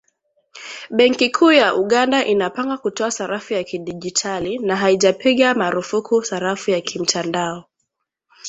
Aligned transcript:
Benki 0.97 1.29
kuu 1.31 1.51
ya 1.51 1.75
Uganda 1.75 2.25
inapanga 2.25 2.77
kutoa 2.77 3.11
sarafu 3.11 3.53
ya 3.53 3.63
kidigitali, 3.63 4.59
na 4.59 4.75
haijapiga 4.75 5.53
marufuku 5.53 6.23
sarafu 6.23 6.71
ya 6.71 6.81
kimtandao 6.81 7.63